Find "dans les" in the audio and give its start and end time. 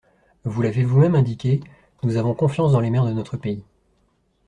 2.71-2.89